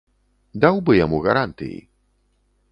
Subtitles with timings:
[0.63, 1.77] Даў бы яму гарантыі.